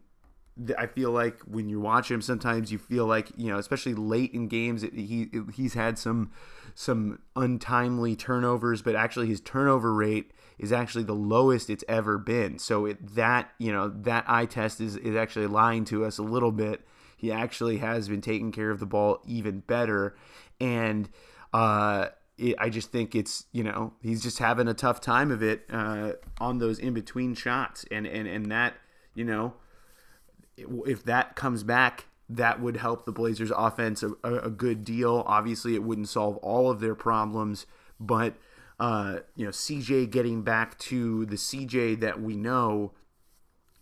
I 0.76 0.86
feel 0.86 1.10
like 1.10 1.38
when 1.40 1.68
you 1.68 1.80
watch 1.80 2.10
him, 2.10 2.20
sometimes 2.20 2.72
you 2.72 2.78
feel 2.78 3.06
like 3.06 3.30
you 3.36 3.50
know, 3.50 3.58
especially 3.58 3.94
late 3.94 4.32
in 4.32 4.48
games, 4.48 4.82
it, 4.82 4.94
he 4.94 5.28
it, 5.32 5.54
he's 5.54 5.74
had 5.74 5.98
some 5.98 6.30
some 6.74 7.20
untimely 7.36 8.16
turnovers, 8.16 8.82
but 8.82 8.94
actually 8.94 9.28
his 9.28 9.40
turnover 9.40 9.94
rate 9.94 10.32
is 10.58 10.72
actually 10.72 11.04
the 11.04 11.14
lowest 11.14 11.70
it's 11.70 11.84
ever 11.88 12.18
been. 12.18 12.58
So 12.58 12.86
it, 12.86 13.14
that 13.14 13.50
you 13.58 13.72
know 13.72 13.88
that 13.88 14.24
eye 14.26 14.46
test 14.46 14.80
is 14.80 14.96
is 14.96 15.14
actually 15.14 15.46
lying 15.46 15.84
to 15.86 16.04
us 16.04 16.18
a 16.18 16.22
little 16.22 16.52
bit. 16.52 16.86
He 17.16 17.32
actually 17.32 17.78
has 17.78 18.08
been 18.08 18.20
taking 18.20 18.52
care 18.52 18.70
of 18.70 18.80
the 18.80 18.86
ball 18.86 19.20
even 19.26 19.60
better, 19.60 20.16
and 20.60 21.08
uh, 21.52 22.08
it, 22.38 22.56
I 22.58 22.70
just 22.70 22.90
think 22.90 23.14
it's 23.14 23.46
you 23.52 23.62
know 23.62 23.94
he's 24.00 24.22
just 24.22 24.38
having 24.38 24.68
a 24.68 24.74
tough 24.74 25.00
time 25.00 25.30
of 25.30 25.42
it 25.42 25.64
uh, 25.70 26.12
on 26.40 26.58
those 26.58 26.78
in 26.78 26.94
between 26.94 27.34
shots, 27.34 27.84
and 27.90 28.06
and 28.06 28.26
and 28.26 28.50
that 28.50 28.74
you 29.14 29.24
know 29.24 29.54
if 30.86 31.04
that 31.04 31.36
comes 31.36 31.62
back, 31.62 32.06
that 32.28 32.60
would 32.60 32.76
help 32.76 33.04
the 33.04 33.12
Blazers 33.12 33.52
offense 33.54 34.02
a, 34.02 34.12
a, 34.22 34.50
good 34.50 34.84
deal. 34.84 35.22
Obviously, 35.26 35.74
it 35.74 35.82
wouldn't 35.82 36.08
solve 36.08 36.36
all 36.38 36.70
of 36.70 36.80
their 36.80 36.94
problems, 36.94 37.66
but 38.00 38.34
uh, 38.80 39.20
you 39.34 39.44
know, 39.44 39.50
CJ 39.50 40.10
getting 40.10 40.42
back 40.42 40.78
to 40.78 41.26
the 41.26 41.36
CJ 41.36 42.00
that 42.00 42.20
we 42.20 42.36
know 42.36 42.92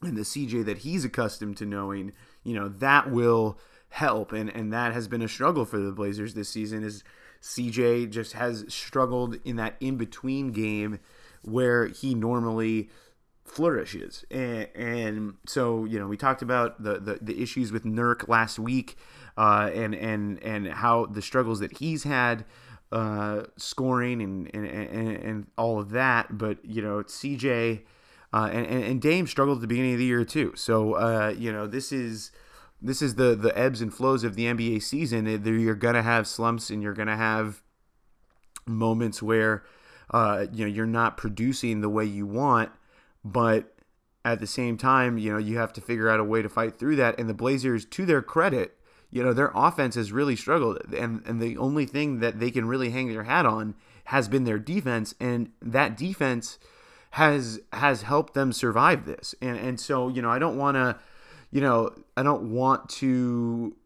and 0.02 0.16
the 0.16 0.22
CJ 0.22 0.64
that 0.64 0.78
he's 0.78 1.04
accustomed 1.04 1.56
to 1.58 1.66
knowing, 1.66 2.12
you 2.44 2.54
know, 2.54 2.68
that 2.68 3.10
will 3.10 3.58
help. 3.90 4.32
And 4.32 4.48
and 4.50 4.72
that 4.72 4.92
has 4.92 5.08
been 5.08 5.22
a 5.22 5.28
struggle 5.28 5.64
for 5.64 5.78
the 5.78 5.92
Blazers 5.92 6.34
this 6.34 6.48
season. 6.48 6.82
Is 6.82 7.02
CJ 7.46 8.10
just 8.10 8.32
has 8.32 8.64
struggled 8.68 9.38
in 9.44 9.56
that 9.56 9.76
in 9.80 9.96
between 9.96 10.50
game 10.50 10.98
where 11.42 11.86
he 11.86 12.12
normally 12.14 12.90
flourishes. 13.44 14.24
And, 14.32 14.68
and, 14.74 15.34
so, 15.46 15.84
you 15.84 15.98
know, 15.98 16.08
we 16.08 16.16
talked 16.16 16.42
about 16.42 16.82
the, 16.82 16.98
the, 16.98 17.18
the 17.22 17.40
issues 17.40 17.70
with 17.70 17.84
Nurk 17.84 18.26
last 18.26 18.58
week 18.58 18.98
uh, 19.38 19.70
and, 19.72 19.94
and, 19.94 20.42
and 20.42 20.66
how 20.66 21.06
the 21.06 21.22
struggles 21.22 21.60
that 21.60 21.78
he's 21.78 22.02
had 22.02 22.44
uh, 22.90 23.44
scoring 23.56 24.20
and, 24.20 24.52
and, 24.52 24.66
and, 24.66 25.16
and, 25.16 25.46
all 25.56 25.78
of 25.78 25.90
that. 25.90 26.36
But, 26.36 26.64
you 26.64 26.82
know, 26.82 27.04
CJ 27.04 27.82
uh, 28.32 28.48
and, 28.52 28.66
and 28.66 29.00
Dame 29.00 29.28
struggled 29.28 29.58
at 29.58 29.60
the 29.60 29.68
beginning 29.68 29.92
of 29.92 29.98
the 29.98 30.04
year 30.04 30.24
too. 30.24 30.52
So, 30.56 30.94
uh, 30.94 31.32
you 31.36 31.52
know, 31.52 31.68
this 31.68 31.92
is 31.92 32.32
this 32.80 33.02
is 33.02 33.14
the 33.14 33.34
the 33.34 33.56
ebbs 33.58 33.80
and 33.80 33.92
flows 33.92 34.24
of 34.24 34.36
the 34.36 34.44
NBA 34.44 34.82
season. 34.82 35.26
You're 35.26 35.74
gonna 35.74 36.02
have 36.02 36.26
slumps 36.26 36.70
and 36.70 36.82
you're 36.82 36.94
gonna 36.94 37.16
have 37.16 37.62
moments 38.66 39.22
where 39.22 39.64
uh, 40.10 40.46
you 40.52 40.64
know 40.64 40.70
you're 40.70 40.86
not 40.86 41.16
producing 41.16 41.80
the 41.80 41.88
way 41.88 42.04
you 42.04 42.26
want 42.26 42.70
but 43.26 43.74
at 44.24 44.40
the 44.40 44.46
same 44.46 44.76
time, 44.76 45.18
you 45.18 45.32
know, 45.32 45.38
you 45.38 45.58
have 45.58 45.72
to 45.74 45.80
figure 45.80 46.08
out 46.08 46.20
a 46.20 46.24
way 46.24 46.42
to 46.42 46.48
fight 46.48 46.78
through 46.78 46.96
that. 46.96 47.18
And 47.18 47.28
the 47.28 47.34
Blazers, 47.34 47.84
to 47.84 48.06
their 48.06 48.22
credit, 48.22 48.76
you 49.10 49.22
know, 49.22 49.32
their 49.32 49.50
offense 49.54 49.94
has 49.96 50.12
really 50.12 50.36
struggled. 50.36 50.78
And 50.94 51.22
and 51.26 51.40
the 51.40 51.56
only 51.58 51.86
thing 51.86 52.20
that 52.20 52.38
they 52.40 52.50
can 52.50 52.66
really 52.66 52.90
hang 52.90 53.08
their 53.08 53.24
hat 53.24 53.46
on 53.46 53.74
has 54.04 54.28
been 54.28 54.44
their 54.44 54.58
defense. 54.58 55.14
And 55.20 55.50
that 55.60 55.96
defense 55.96 56.58
has 57.12 57.60
has 57.72 58.02
helped 58.02 58.34
them 58.34 58.52
survive 58.52 59.06
this. 59.06 59.34
And 59.40 59.58
and 59.58 59.80
so, 59.80 60.08
you 60.08 60.22
know, 60.22 60.30
I 60.30 60.38
don't 60.38 60.56
wanna, 60.56 60.98
you 61.50 61.60
know, 61.60 61.90
I 62.16 62.22
don't 62.22 62.54
want 62.54 62.88
to 62.90 63.76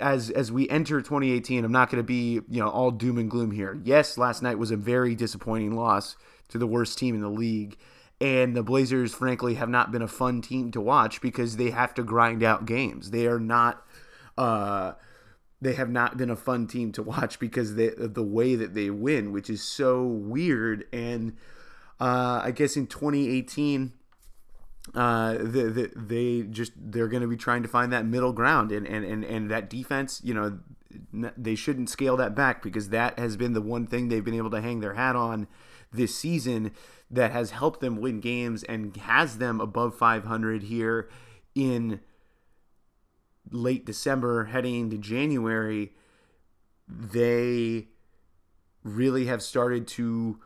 as 0.00 0.30
as 0.30 0.52
we 0.52 0.68
enter 0.68 1.00
2018, 1.00 1.64
I'm 1.64 1.72
not 1.72 1.90
going 1.90 1.98
to 1.98 2.06
be 2.06 2.34
you 2.48 2.62
know 2.62 2.68
all 2.68 2.90
doom 2.90 3.18
and 3.18 3.30
gloom 3.30 3.50
here. 3.50 3.80
Yes, 3.84 4.16
last 4.16 4.42
night 4.42 4.58
was 4.58 4.70
a 4.70 4.76
very 4.76 5.14
disappointing 5.14 5.74
loss 5.74 6.16
to 6.48 6.58
the 6.58 6.66
worst 6.66 6.98
team 6.98 7.14
in 7.14 7.20
the 7.20 7.28
league. 7.28 7.76
And 8.20 8.56
the 8.56 8.62
Blazers, 8.62 9.14
frankly, 9.14 9.54
have 9.54 9.68
not 9.68 9.92
been 9.92 10.00
a 10.00 10.08
fun 10.08 10.40
team 10.40 10.70
to 10.70 10.80
watch 10.80 11.20
because 11.20 11.56
they 11.56 11.70
have 11.70 11.92
to 11.94 12.02
grind 12.02 12.42
out 12.42 12.64
games. 12.64 13.10
They 13.10 13.26
are 13.26 13.38
not, 13.38 13.84
uh, 14.38 14.92
they 15.60 15.74
have 15.74 15.90
not 15.90 16.16
been 16.16 16.30
a 16.30 16.36
fun 16.36 16.66
team 16.66 16.92
to 16.92 17.02
watch 17.02 17.38
because 17.38 17.74
they, 17.74 17.90
the 17.90 18.22
way 18.22 18.54
that 18.54 18.72
they 18.72 18.88
win, 18.88 19.32
which 19.32 19.50
is 19.50 19.62
so 19.62 20.02
weird. 20.02 20.86
And 20.94 21.36
uh, 22.00 22.40
I 22.42 22.52
guess 22.52 22.74
in 22.76 22.86
2018, 22.86 23.92
uh, 24.94 25.34
the, 25.34 25.70
the, 25.70 25.92
they 25.96 26.42
just 26.42 26.72
they're 26.76 27.08
going 27.08 27.22
to 27.22 27.28
be 27.28 27.36
trying 27.36 27.62
to 27.62 27.68
find 27.68 27.92
that 27.92 28.06
middle 28.06 28.32
ground, 28.32 28.72
and, 28.72 28.86
and 28.86 29.04
and 29.04 29.24
and 29.24 29.50
that 29.50 29.68
defense, 29.68 30.20
you 30.24 30.34
know, 30.34 30.58
they 31.36 31.54
shouldn't 31.54 31.90
scale 31.90 32.16
that 32.16 32.34
back 32.34 32.62
because 32.62 32.90
that 32.90 33.18
has 33.18 33.36
been 33.36 33.52
the 33.52 33.60
one 33.60 33.86
thing 33.86 34.08
they've 34.08 34.24
been 34.24 34.34
able 34.34 34.50
to 34.50 34.60
hang 34.60 34.80
their 34.80 34.94
hat 34.94 35.16
on 35.16 35.46
this 35.92 36.14
season 36.14 36.72
that 37.10 37.30
has 37.30 37.50
helped 37.50 37.80
them 37.80 38.00
win 38.00 38.20
games 38.20 38.62
and 38.64 38.96
has 38.96 39.38
them 39.38 39.60
above 39.60 39.96
500 39.96 40.64
here 40.64 41.08
in 41.54 42.00
late 43.50 43.86
December 43.86 44.46
heading 44.46 44.74
into 44.74 44.98
January. 44.98 45.92
They 46.88 47.88
really 48.82 49.26
have 49.26 49.42
started 49.42 49.86
to 49.88 50.38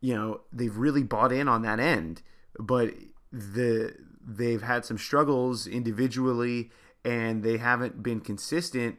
you 0.00 0.14
know 0.14 0.40
they've 0.52 0.76
really 0.76 1.02
bought 1.02 1.32
in 1.32 1.48
on 1.48 1.62
that 1.62 1.80
end 1.80 2.22
but 2.58 2.94
the 3.32 3.94
they've 4.26 4.62
had 4.62 4.84
some 4.84 4.98
struggles 4.98 5.66
individually 5.66 6.70
and 7.04 7.42
they 7.42 7.56
haven't 7.56 8.02
been 8.02 8.20
consistent 8.20 8.98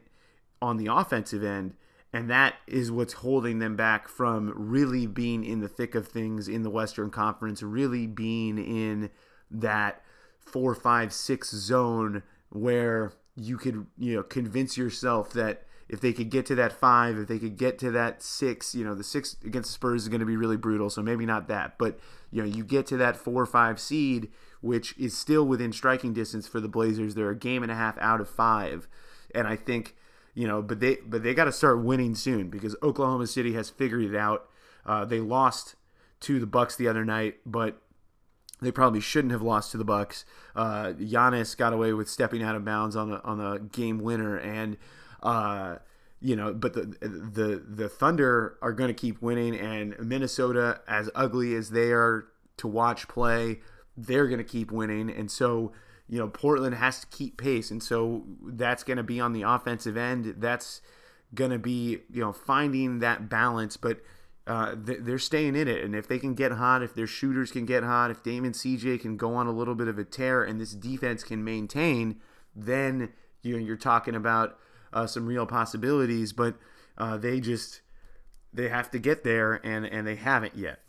on 0.60 0.76
the 0.76 0.92
offensive 0.92 1.44
end. 1.44 1.74
And 2.12 2.28
that 2.28 2.56
is 2.66 2.90
what's 2.92 3.14
holding 3.14 3.58
them 3.58 3.74
back 3.74 4.06
from 4.06 4.52
really 4.54 5.06
being 5.06 5.44
in 5.44 5.60
the 5.60 5.68
thick 5.68 5.94
of 5.94 6.08
things 6.08 6.46
in 6.46 6.62
the 6.62 6.70
Western 6.70 7.10
Conference, 7.10 7.62
really 7.62 8.06
being 8.06 8.58
in 8.58 9.10
that 9.50 10.02
four, 10.38 10.74
five, 10.74 11.12
six 11.12 11.50
zone 11.50 12.22
where 12.50 13.12
you 13.34 13.56
could, 13.56 13.86
you 13.96 14.14
know, 14.14 14.22
convince 14.22 14.76
yourself 14.76 15.32
that 15.32 15.64
if 15.88 16.00
they 16.00 16.12
could 16.12 16.30
get 16.30 16.46
to 16.46 16.54
that 16.54 16.72
five, 16.72 17.18
if 17.18 17.28
they 17.28 17.38
could 17.38 17.56
get 17.56 17.78
to 17.80 17.90
that 17.90 18.22
six, 18.22 18.74
you 18.74 18.84
know, 18.84 18.94
the 18.94 19.04
six 19.04 19.36
against 19.44 19.70
the 19.70 19.74
Spurs 19.74 20.02
is 20.02 20.08
going 20.08 20.20
to 20.20 20.26
be 20.26 20.36
really 20.36 20.56
brutal. 20.56 20.90
So 20.90 21.02
maybe 21.02 21.26
not 21.26 21.48
that, 21.48 21.78
but 21.78 21.98
you 22.30 22.42
know, 22.42 22.48
you 22.48 22.64
get 22.64 22.86
to 22.88 22.96
that 22.96 23.16
four 23.16 23.42
or 23.42 23.46
five 23.46 23.78
seed, 23.78 24.30
which 24.60 24.96
is 24.98 25.16
still 25.16 25.46
within 25.46 25.72
striking 25.72 26.12
distance 26.12 26.48
for 26.48 26.60
the 26.60 26.68
Blazers. 26.68 27.14
They're 27.14 27.30
a 27.30 27.36
game 27.36 27.62
and 27.62 27.70
a 27.70 27.76
half 27.76 27.98
out 27.98 28.20
of 28.20 28.28
five, 28.28 28.88
and 29.34 29.46
I 29.46 29.56
think 29.56 29.94
you 30.34 30.48
know, 30.48 30.62
but 30.62 30.80
they 30.80 30.96
but 31.06 31.22
they 31.22 31.34
got 31.34 31.44
to 31.44 31.52
start 31.52 31.82
winning 31.82 32.14
soon 32.14 32.48
because 32.48 32.74
Oklahoma 32.82 33.26
City 33.26 33.52
has 33.54 33.68
figured 33.68 34.02
it 34.02 34.16
out. 34.16 34.48
Uh, 34.86 35.04
they 35.04 35.20
lost 35.20 35.74
to 36.20 36.40
the 36.40 36.46
Bucks 36.46 36.76
the 36.76 36.88
other 36.88 37.04
night, 37.04 37.36
but 37.44 37.82
they 38.62 38.72
probably 38.72 39.00
shouldn't 39.00 39.32
have 39.32 39.42
lost 39.42 39.72
to 39.72 39.76
the 39.76 39.84
Bucks. 39.84 40.24
Uh, 40.56 40.92
Giannis 40.98 41.56
got 41.56 41.72
away 41.72 41.92
with 41.92 42.08
stepping 42.08 42.42
out 42.42 42.54
of 42.54 42.64
bounds 42.64 42.96
on 42.96 43.10
the 43.10 43.22
on 43.24 43.38
the 43.38 43.58
game 43.58 43.98
winner, 43.98 44.36
and 44.38 44.78
uh, 45.22 45.76
you 46.20 46.36
know, 46.36 46.52
but 46.52 46.74
the 46.74 46.82
the 47.00 47.62
the 47.68 47.88
Thunder 47.88 48.58
are 48.62 48.72
going 48.72 48.88
to 48.88 48.94
keep 48.94 49.20
winning, 49.20 49.56
and 49.56 49.98
Minnesota, 49.98 50.80
as 50.86 51.10
ugly 51.14 51.54
as 51.54 51.70
they 51.70 51.92
are 51.92 52.26
to 52.58 52.68
watch 52.68 53.08
play, 53.08 53.60
they're 53.96 54.26
going 54.26 54.38
to 54.38 54.44
keep 54.44 54.70
winning, 54.70 55.10
and 55.10 55.30
so 55.30 55.72
you 56.12 56.18
know, 56.18 56.28
Portland 56.28 56.74
has 56.74 57.00
to 57.00 57.06
keep 57.06 57.38
pace. 57.38 57.70
And 57.70 57.82
so 57.82 58.24
that's 58.44 58.84
going 58.84 58.98
to 58.98 59.02
be 59.02 59.18
on 59.18 59.32
the 59.32 59.42
offensive 59.42 59.96
end. 59.96 60.34
That's 60.36 60.82
going 61.34 61.50
to 61.50 61.58
be, 61.58 62.00
you 62.12 62.20
know, 62.20 62.34
finding 62.34 62.98
that 62.98 63.30
balance. 63.30 63.78
But 63.78 64.00
uh, 64.46 64.74
they're 64.76 65.18
staying 65.18 65.56
in 65.56 65.68
it. 65.68 65.82
And 65.82 65.94
if 65.94 66.06
they 66.06 66.18
can 66.18 66.34
get 66.34 66.52
hot, 66.52 66.82
if 66.82 66.94
their 66.94 67.06
shooters 67.06 67.50
can 67.50 67.64
get 67.64 67.82
hot, 67.82 68.10
if 68.10 68.22
Dame 68.22 68.44
and 68.44 68.54
CJ 68.54 69.00
can 69.00 69.16
go 69.16 69.34
on 69.34 69.46
a 69.46 69.52
little 69.52 69.74
bit 69.74 69.88
of 69.88 69.98
a 69.98 70.04
tear 70.04 70.44
and 70.44 70.60
this 70.60 70.72
defense 70.72 71.24
can 71.24 71.42
maintain, 71.42 72.20
then 72.54 73.14
you 73.42 73.54
know, 73.54 73.64
you're 73.64 73.76
talking 73.78 74.14
about 74.14 74.58
uh, 74.92 75.06
some 75.06 75.26
real 75.26 75.46
possibilities. 75.46 76.32
But 76.32 76.56
uh, 76.98 77.16
they 77.16 77.40
just 77.40 77.80
they 78.52 78.68
have 78.68 78.90
to 78.90 78.98
get 78.98 79.24
there, 79.24 79.54
and 79.64 79.84
and 79.86 80.06
they 80.06 80.16
haven't 80.16 80.56
yet. 80.56 80.80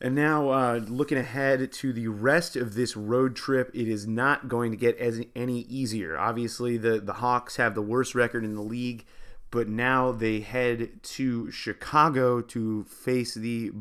And 0.00 0.14
now, 0.14 0.50
uh, 0.50 0.80
looking 0.86 1.16
ahead 1.16 1.72
to 1.72 1.92
the 1.92 2.08
rest 2.08 2.56
of 2.56 2.74
this 2.74 2.94
road 2.94 3.34
trip, 3.34 3.70
it 3.72 3.88
is 3.88 4.06
not 4.06 4.48
going 4.48 4.70
to 4.70 4.76
get 4.76 4.98
as 4.98 5.22
any 5.34 5.60
easier. 5.60 6.18
Obviously, 6.18 6.76
the 6.76 7.00
the 7.00 7.14
Hawks 7.14 7.56
have 7.56 7.74
the 7.74 7.82
worst 7.82 8.14
record 8.14 8.44
in 8.44 8.54
the 8.54 8.60
league, 8.60 9.06
but 9.50 9.66
now 9.66 10.12
they 10.12 10.40
head 10.40 11.02
to 11.04 11.50
Chicago 11.50 12.42
to 12.42 12.84
face 12.84 13.32
the 13.34 13.72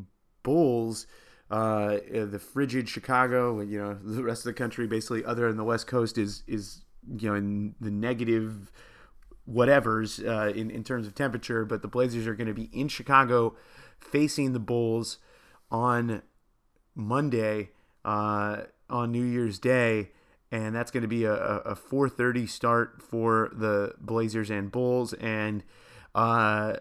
Bulls. 0.43 1.07
Uh, 1.51 1.97
the 2.09 2.39
frigid 2.39 2.87
Chicago, 2.87 3.59
you 3.59 3.77
know, 3.77 3.93
the 3.93 4.23
rest 4.23 4.41
of 4.41 4.45
the 4.45 4.53
country, 4.53 4.87
basically, 4.87 5.25
other 5.25 5.47
than 5.49 5.57
the 5.57 5.63
West 5.63 5.87
Coast, 5.87 6.17
is 6.17 6.43
is 6.47 6.82
you 7.17 7.29
know 7.29 7.35
in 7.35 7.75
the 7.79 7.91
negative 7.91 8.71
whatevers 9.49 10.25
uh, 10.25 10.51
in 10.53 10.71
in 10.71 10.83
terms 10.83 11.07
of 11.07 11.15
temperature. 11.15 11.65
But 11.65 11.81
the 11.81 11.87
Blazers 11.87 12.27
are 12.27 12.35
going 12.35 12.47
to 12.47 12.53
be 12.53 12.69
in 12.73 12.87
Chicago, 12.87 13.55
facing 13.99 14.53
the 14.53 14.59
Bulls 14.59 15.17
on 15.71 16.21
Monday 16.95 17.69
uh, 18.05 18.61
on 18.89 19.11
New 19.11 19.23
Year's 19.23 19.59
Day, 19.59 20.11
and 20.51 20.75
that's 20.75 20.91
going 20.91 21.01
to 21.01 21.07
be 21.07 21.25
a, 21.25 21.33
a 21.33 21.75
4:30 21.75 22.47
start 22.49 23.01
for 23.01 23.51
the 23.53 23.93
Blazers 23.99 24.49
and 24.49 24.71
Bulls, 24.71 25.13
and 25.13 25.63
uh, 26.15 26.75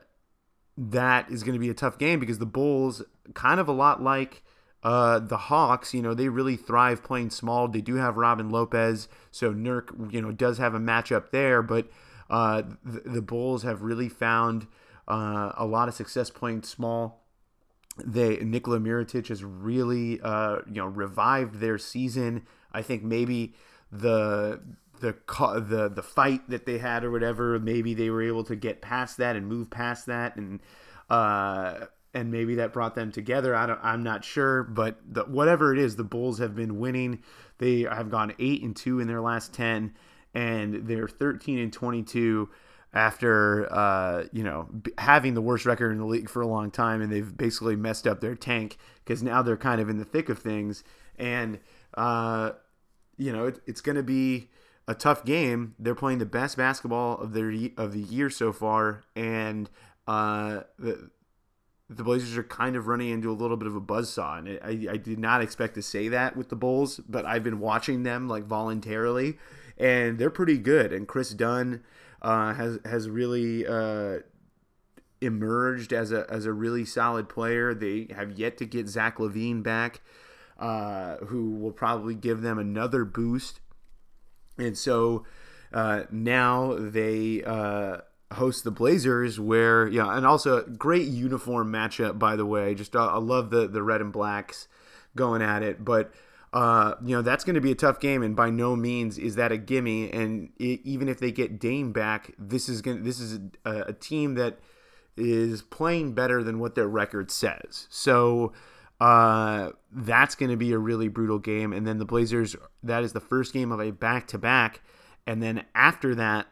that 0.77 1.31
is 1.31 1.43
going 1.43 1.55
to 1.55 1.61
be 1.61 1.71
a 1.71 1.75
tough 1.75 1.99
game 1.99 2.21
because 2.21 2.39
the 2.39 2.47
Bulls, 2.47 3.03
kind 3.35 3.61
of 3.61 3.69
a 3.69 3.73
lot 3.73 4.03
like 4.03 4.43
uh, 4.83 5.21
the 5.21 5.37
Hawks, 5.37 5.95
you 5.95 6.03
know, 6.03 6.15
they 6.15 6.29
really 6.29 6.57
thrive 6.57 7.05
playing 7.05 7.31
small. 7.31 7.69
They 7.69 7.81
do 7.81 7.97
have 7.97 8.17
Robin 8.17 8.51
Lopez, 8.51 9.09
so 9.31 9.53
Nurk, 9.53 10.13
you 10.13 10.21
know, 10.21 10.33
does 10.33 10.59
have 10.59 10.75
a 10.75 10.81
matchup 10.81 11.31
there, 11.31 11.63
but 11.63 11.89
uh, 12.29 12.63
the, 12.85 13.01
the, 13.01 13.23
Bulls 13.23 13.63
have 13.63 13.83
really 13.83 14.09
found 14.09 14.67
uh, 15.07 15.53
a 15.57 15.67
lot 15.67 15.89
of 15.89 15.95
success 15.95 16.31
playing 16.31 16.63
small. 16.63 17.23
They 18.03 18.37
Nikola 18.39 18.79
Mirotic 18.79 19.29
has 19.29 19.45
really, 19.45 20.19
uh, 20.21 20.61
you 20.67 20.81
know, 20.81 20.87
revived 20.87 21.61
their 21.61 21.77
season. 21.77 22.47
I 22.73 22.81
think 22.81 23.03
maybe 23.03 23.55
the 23.93 24.63
the 25.01 25.15
the 25.69 25.93
the 25.95 26.03
fight 26.03 26.49
that 26.49 26.65
they 26.65 26.79
had 26.79 27.05
or 27.05 27.11
whatever, 27.11 27.59
maybe 27.59 27.93
they 27.93 28.09
were 28.09 28.23
able 28.23 28.45
to 28.45 28.57
get 28.57 28.81
past 28.81 29.19
that 29.19 29.37
and 29.37 29.47
move 29.47 29.69
past 29.69 30.07
that 30.07 30.37
and 30.37 30.61
uh, 31.11 31.87
and 32.15 32.31
maybe 32.31 32.57
that 32.57 32.73
brought 32.73 32.95
them 32.95 33.11
together. 33.11 33.55
I 33.55 33.67
don't, 33.67 33.81
I'm 33.83 34.03
not 34.03 34.25
sure, 34.25 34.63
but 34.63 34.99
the, 35.09 35.25
whatever 35.25 35.73
it 35.73 35.79
is, 35.79 35.97
the 35.97 36.05
Bulls 36.05 36.39
have 36.39 36.55
been 36.55 36.79
winning. 36.79 37.23
They 37.59 37.83
have 37.83 38.11
gone 38.11 38.35
eight 38.39 38.63
and 38.63 38.77
two 38.77 39.01
in 39.01 39.07
their 39.07 39.21
last 39.21 39.53
ten, 39.55 39.95
and 40.35 40.87
they're 40.87 41.09
13 41.09 41.59
and 41.59 41.73
22 41.73 42.49
after 42.95 43.73
uh, 43.73 44.25
you 44.33 44.43
know 44.43 44.69
having 44.99 45.35
the 45.35 45.41
worst 45.41 45.65
record 45.65 45.93
in 45.93 45.99
the 45.99 46.05
league 46.05 46.29
for 46.29 46.43
a 46.43 46.47
long 46.47 46.71
time, 46.71 47.01
and 47.01 47.11
they've 47.11 47.37
basically 47.37 47.77
messed 47.77 48.07
up 48.07 48.21
their 48.21 48.35
tank 48.35 48.77
because 49.05 49.23
now 49.23 49.43
they're 49.43 49.57
kind 49.57 49.81
of 49.81 49.89
in 49.89 49.99
the 49.99 50.05
thick 50.05 50.29
of 50.29 50.39
things, 50.39 50.85
and 51.19 51.59
uh, 51.95 52.53
you 53.17 53.33
know 53.33 53.47
it, 53.47 53.61
it's 53.67 53.81
going 53.81 53.97
to 53.97 54.03
be 54.03 54.51
a 54.87 54.95
tough 54.95 55.25
game. 55.25 55.75
They're 55.79 55.95
playing 55.95 56.19
the 56.19 56.27
best 56.27 56.57
basketball 56.57 57.19
of 57.19 57.33
their 57.33 57.53
of 57.77 57.93
the 57.93 58.01
year 58.01 58.29
so 58.29 58.53
far, 58.53 59.05
and 59.17 59.71
uh, 60.07 60.63
the 60.79 61.11
the 61.97 62.05
Blazers 62.05 62.37
are 62.37 62.43
kind 62.43 62.77
of 62.77 62.87
running 62.87 63.11
into 63.11 63.31
a 63.31 63.35
little 63.35 63.57
bit 63.57 63.69
of 63.69 63.77
a 63.77 63.81
buzzsaw. 63.81 64.39
And 64.39 64.59
I, 64.63 64.93
I 64.93 64.97
did 64.97 65.19
not 65.19 65.43
expect 65.43 65.75
to 65.75 65.83
say 65.83 66.09
that 66.09 66.37
with 66.37 66.49
the 66.49 66.57
Bulls, 66.57 67.01
but 67.09 67.25
I've 67.25 67.45
been 67.45 67.61
watching 67.61 68.03
them 68.03 68.29
like 68.29 68.45
voluntarily, 68.45 69.39
and 69.79 70.19
they're 70.19 70.31
pretty 70.31 70.59
good. 70.59 70.93
And 70.93 71.07
Kris 71.07 71.31
Dunn 71.31 71.83
uh, 72.21 72.55
has 72.55 72.79
has 72.85 73.09
really 73.09 73.67
uh, 73.67 74.19
emerged 75.21 75.93
as 75.93 76.13
a 76.13 76.27
as 76.31 76.47
a 76.47 76.53
really 76.53 76.85
solid 76.85 77.29
player. 77.29 77.75
They 77.75 78.09
have 78.15 78.39
yet 78.39 78.59
to 78.59 78.67
get 78.67 78.89
Zach 78.89 79.19
LaVine 79.19 79.63
back, 79.63 80.01
uh, 80.59 81.17
who 81.27 81.53
will 81.53 81.73
probably 81.73 82.15
give 82.15 82.43
them 82.43 82.59
another 82.59 83.05
boost. 83.05 83.61
And 84.59 84.77
so 84.77 85.25
uh, 85.73 86.05
now 86.11 86.77
they 86.79 87.43
uh, 88.33 88.35
host 88.35 88.65
the 88.65 88.71
Blazers, 88.71 89.39
where 89.39 89.87
yeah, 89.89 90.17
and 90.17 90.27
also 90.27 90.63
great 90.63 91.09
uniform 91.09 91.73
matchup 91.73 92.19
by 92.19 92.37
the 92.37 92.47
way. 92.47 92.75
Just 92.75 92.97
uh, 92.97 93.07
I 93.07 93.19
love 93.19 93.51
the 93.51 93.69
the 93.69 93.83
red 93.83 94.01
and 94.01 94.13
blacks 94.13 94.69
going 95.17 95.43
at 95.43 95.63
it, 95.63 95.85
but. 95.85 96.13
Uh, 96.55 96.97
you 97.03 97.17
know 97.17 97.23
that's 97.23 97.45
going 97.45 97.55
to 97.55 97.63
be 97.63 97.71
a 97.71 97.75
tough 97.75 97.99
game, 97.99 98.23
and 98.23 98.37
by 98.37 98.51
no 98.51 98.77
means 98.77 99.17
is 99.17 99.37
that 99.37 99.51
a 99.51 99.57
gimme. 99.57 100.13
And 100.13 100.51
it, 100.59 100.83
even 100.85 101.09
if 101.09 101.19
they 101.19 101.33
get 101.33 101.59
Dame 101.59 101.93
back, 101.95 102.35
this 102.39 102.69
is 102.69 102.83
going 102.83 103.05
this 103.05 103.21
is 103.21 103.41
a, 103.65 103.85
a 103.87 103.93
team 103.95 104.35
that 104.35 104.59
is 105.17 105.63
playing 105.63 106.13
better 106.13 106.43
than 106.43 106.59
what 106.59 106.75
their 106.75 106.89
record 106.89 107.31
says. 107.31 107.87
So 107.89 108.53
uh, 109.01 109.71
that's 109.91 110.35
going 110.35 110.51
to 110.51 110.57
be 110.57 110.73
a 110.73 110.79
really 110.79 111.09
brutal 111.09 111.39
game. 111.39 111.73
And 111.73 111.87
then 111.87 111.99
the 111.99 112.05
Blazers, 112.05 112.55
that 112.83 113.03
is 113.03 113.13
the 113.13 113.21
first 113.21 113.53
game 113.53 113.73
of 113.73 113.81
a 113.81 113.91
back 113.91 114.27
to 114.29 114.39
back. 114.39 114.81
And 115.27 115.43
then 115.43 115.65
after 115.75 116.15
that, 116.15 116.47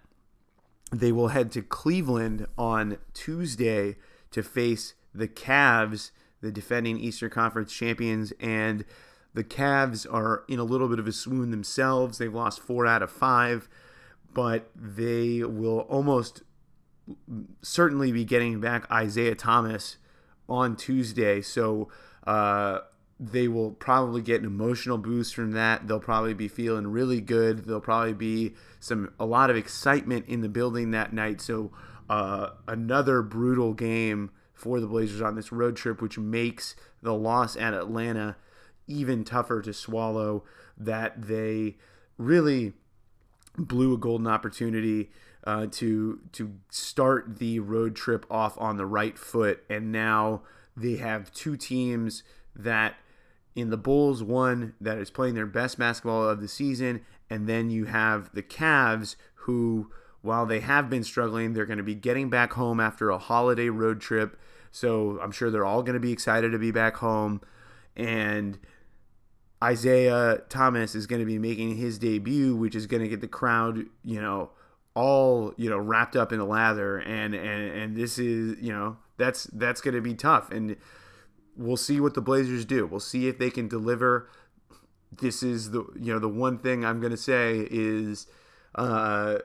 they 0.90 1.12
will 1.12 1.29
head 1.29 1.53
to 1.53 1.62
Cleveland 1.62 2.46
on 2.59 2.98
Tuesday 3.14 3.96
to 4.31 4.42
face 4.42 4.94
the 5.14 5.29
Cavs, 5.29 6.11
the 6.40 6.53
defending 6.53 6.98
Eastern 6.98 7.31
Conference 7.31 7.72
champions. 7.72 8.33
And 8.40 8.85
the 9.35 9.44
Cavs 9.44 10.07
are 10.12 10.44
in 10.48 10.59
a 10.59 10.64
little 10.64 10.88
bit 10.88 10.98
of 10.98 11.07
a 11.07 11.12
swoon 11.12 11.50
themselves. 11.50 12.18
They've 12.18 12.35
lost 12.35 12.61
four 12.61 12.87
out 12.87 13.03
of 13.03 13.11
five, 13.11 13.68
but 14.35 14.70
they 14.74 15.42
will 15.42 15.81
almost 15.81 16.42
certainly 17.62 18.12
be 18.12 18.24
getting 18.24 18.61
back 18.61 18.90
Isaiah 18.90 19.35
Thomas 19.35 19.96
on 20.48 20.76
Tuesday. 20.76 21.40
So 21.40 21.88
uh, 22.26 22.81
they 23.22 23.48
will 23.48 23.72
probably 23.72 24.22
get 24.22 24.40
an 24.40 24.46
emotional 24.46 24.96
boost 24.96 25.35
from 25.35 25.52
that. 25.52 25.87
They'll 25.87 26.00
probably 26.00 26.33
be 26.33 26.48
feeling 26.48 26.87
really 26.87 27.20
good. 27.20 27.66
There'll 27.66 27.83
probably 27.83 28.14
be 28.14 28.54
some 28.80 29.12
a 29.20 29.26
lot 29.26 29.50
of 29.50 29.56
excitement 29.56 30.24
in 30.26 30.40
the 30.40 30.48
building 30.48 30.90
that 30.92 31.12
night. 31.12 31.42
So 31.42 31.70
uh, 32.09 32.50
another 32.66 33.20
brutal 33.20 33.74
game 33.74 34.30
for 34.54 34.80
the 34.80 34.87
Blazers 34.87 35.20
on 35.20 35.37
this 35.37 35.52
road 35.52 35.76
trip, 35.76 36.00
which 36.00 36.16
makes 36.16 36.74
the 37.02 37.12
loss 37.12 37.56
at 37.56 37.74
Atlanta 37.74 38.37
even 38.87 39.22
tougher 39.22 39.61
to 39.62 39.74
swallow. 39.74 40.42
That 40.78 41.20
they 41.26 41.76
really 42.16 42.72
blew 43.59 43.92
a 43.92 43.98
golden 43.98 44.28
opportunity 44.28 45.11
uh, 45.44 45.66
to 45.72 46.20
to 46.33 46.54
start 46.70 47.38
the 47.38 47.61
road 47.61 47.96
trip 47.96 48.24
off 48.30 48.59
on 48.59 48.78
the 48.78 48.87
right 48.87 49.18
foot, 49.18 49.62
and 49.68 49.92
now 49.92 50.40
they 50.74 50.96
have 50.96 51.30
two 51.35 51.59
teams 51.59 52.22
that 52.56 52.94
in 53.55 53.71
the 53.71 53.77
Bulls, 53.77 54.23
one 54.23 54.75
that 54.81 54.99
is 54.99 55.11
playing 55.11 55.35
their 55.35 55.47
best 55.47 55.79
basketball 55.79 56.29
of 56.29 56.41
the 56.41 56.49
season, 56.49 57.03
and 57.29 57.49
then 57.49 57.71
you 57.71 57.87
have 57.87 58.33
the 58.33 58.43
Cavs, 58.43 59.17
who, 59.35 59.91
while 60.23 60.47
they 60.47 60.61
have 60.61 60.89
been 60.91 61.05
struggling, 61.05 61.53
they're 61.53 61.67
going 61.67 61.79
to 61.79 61.85
be 61.85 61.95
getting 61.95 62.31
back 62.31 62.53
home 62.53 62.81
after 62.81 63.11
a 63.11 63.19
holiday 63.19 63.69
road 63.69 64.01
trip. 64.01 64.39
So 64.71 65.19
I'm 65.21 65.33
sure 65.33 65.51
they're 65.51 65.65
all 65.65 65.83
going 65.83 65.95
to 65.95 66.01
be 66.01 66.13
excited 66.13 66.53
to 66.53 66.59
be 66.59 66.71
back 66.71 66.97
home. 66.97 67.41
And 67.97 68.59
Isaiah 69.63 70.43
Thomas 70.49 70.95
is 70.95 71.07
going 71.07 71.21
to 71.21 71.27
be 71.27 71.39
making 71.39 71.77
his 71.77 71.99
debut, 71.99 72.55
which 72.55 72.75
is 72.75 72.87
going 72.87 73.03
to 73.03 73.09
get 73.09 73.21
the 73.21 73.29
crowd, 73.29 73.85
you 74.05 74.21
know, 74.21 74.51
all 74.95 75.55
you 75.57 75.71
know 75.71 75.79
wrapped 75.79 76.17
up 76.17 76.33
in 76.33 76.41
a 76.41 76.45
lather. 76.45 76.99
And 76.99 77.35
and 77.35 77.73
and 77.73 77.97
this 77.97 78.19
is 78.19 78.57
you 78.61 78.73
know 78.73 78.97
that's 79.19 79.45
that's 79.53 79.81
going 79.81 79.95
to 79.95 80.01
be 80.01 80.15
tough. 80.15 80.51
And 80.51 80.77
we'll 81.61 81.77
see 81.77 82.01
what 82.01 82.14
the 82.14 82.20
Blazers 82.20 82.64
do. 82.64 82.87
We'll 82.87 83.01
see 83.01 83.29
if 83.29 83.38
they 83.38 83.51
can 83.51 83.68
deliver. 83.68 84.29
This 85.12 85.42
is 85.42 85.70
the 85.70 85.85
you 86.01 86.12
know 86.12 86.18
the 86.18 86.29
one 86.29 86.59
thing 86.59 86.85
I'm 86.85 87.01
to 87.01 87.16
say 87.16 87.68
is 87.70 88.27
uh, 88.75 89.38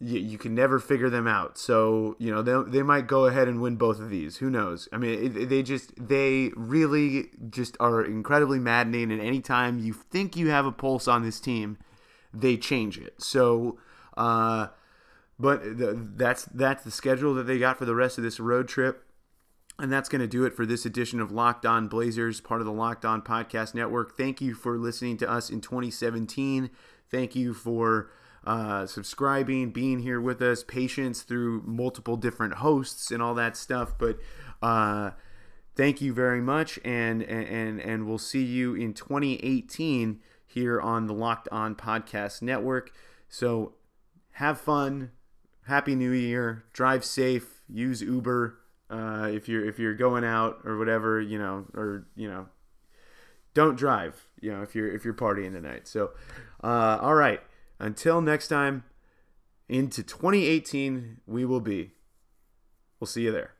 you, 0.00 0.20
you, 0.20 0.38
can 0.38 0.54
never 0.54 0.78
figure 0.78 1.10
them 1.10 1.26
out. 1.26 1.58
So 1.58 2.16
you 2.18 2.30
know 2.30 2.42
they, 2.42 2.70
they 2.70 2.82
might 2.82 3.06
go 3.06 3.26
ahead 3.26 3.48
and 3.48 3.60
win 3.60 3.76
both 3.76 3.98
of 3.98 4.10
these. 4.10 4.36
Who 4.36 4.50
knows? 4.50 4.88
I 4.92 4.98
mean 4.98 5.36
it, 5.36 5.48
they 5.48 5.62
just 5.62 5.92
they 5.96 6.50
really 6.54 7.30
just 7.50 7.76
are 7.80 8.04
incredibly 8.04 8.58
maddening. 8.58 9.10
And 9.10 9.20
anytime 9.20 9.78
you 9.78 9.92
think 9.92 10.36
you 10.36 10.50
have 10.50 10.66
a 10.66 10.72
pulse 10.72 11.08
on 11.08 11.22
this 11.22 11.40
team, 11.40 11.78
they 12.32 12.56
change 12.56 12.98
it. 12.98 13.20
So. 13.20 13.78
Uh, 14.16 14.68
but 15.38 15.62
the, 15.78 15.98
that's 16.14 16.44
that's 16.44 16.84
the 16.84 16.90
schedule 16.90 17.34
that 17.34 17.44
they 17.44 17.58
got 17.58 17.78
for 17.78 17.86
the 17.86 17.94
rest 17.94 18.18
of 18.18 18.22
this 18.22 18.38
road 18.38 18.68
trip. 18.68 19.02
And 19.78 19.90
that's 19.90 20.08
going 20.08 20.20
to 20.20 20.28
do 20.28 20.44
it 20.44 20.54
for 20.54 20.66
this 20.66 20.86
edition 20.86 21.20
of 21.20 21.32
Locked 21.32 21.66
On 21.66 21.88
Blazers, 21.88 22.40
part 22.40 22.60
of 22.60 22.66
the 22.66 22.72
Locked 22.72 23.04
On 23.04 23.22
Podcast 23.22 23.74
Network. 23.74 24.16
Thank 24.16 24.40
you 24.40 24.54
for 24.54 24.78
listening 24.78 25.16
to 25.18 25.30
us 25.30 25.50
in 25.50 25.60
2017. 25.60 26.70
Thank 27.10 27.34
you 27.34 27.52
for 27.52 28.10
uh, 28.44 28.86
subscribing, 28.86 29.70
being 29.70 30.00
here 30.00 30.20
with 30.20 30.42
us, 30.42 30.64
patience 30.64 31.22
through 31.22 31.62
multiple 31.64 32.16
different 32.16 32.54
hosts 32.54 33.10
and 33.10 33.22
all 33.22 33.34
that 33.34 33.56
stuff. 33.56 33.96
But 33.98 34.18
uh, 34.60 35.12
thank 35.76 36.00
you 36.00 36.12
very 36.12 36.40
much, 36.40 36.78
and 36.84 37.22
and 37.22 37.80
and 37.80 38.06
we'll 38.06 38.18
see 38.18 38.42
you 38.42 38.74
in 38.74 38.94
2018 38.94 40.20
here 40.46 40.80
on 40.80 41.06
the 41.06 41.14
Locked 41.14 41.48
On 41.50 41.74
Podcast 41.74 42.42
Network. 42.42 42.92
So 43.28 43.74
have 44.32 44.60
fun, 44.60 45.12
happy 45.66 45.94
New 45.94 46.12
Year, 46.12 46.64
drive 46.72 47.04
safe, 47.04 47.62
use 47.68 48.02
Uber 48.02 48.58
uh, 48.92 49.28
if 49.32 49.48
you're 49.48 49.64
if 49.66 49.78
you're 49.78 49.94
going 49.94 50.22
out 50.22 50.60
or 50.64 50.76
whatever, 50.76 51.20
you 51.20 51.38
know, 51.38 51.64
or 51.74 52.06
you 52.14 52.28
know, 52.28 52.46
don't 53.54 53.76
drive. 53.76 54.28
You 54.40 54.52
know, 54.52 54.62
if 54.62 54.74
you're 54.74 54.94
if 54.94 55.04
you're 55.04 55.14
partying 55.14 55.52
tonight. 55.52 55.88
So, 55.88 56.10
uh, 56.62 56.98
all 57.00 57.14
right. 57.14 57.40
Until 57.78 58.20
next 58.20 58.48
time, 58.48 58.84
into 59.68 60.02
2018, 60.02 61.22
we 61.26 61.44
will 61.44 61.60
be. 61.60 61.92
We'll 63.00 63.08
see 63.08 63.22
you 63.22 63.32
there. 63.32 63.54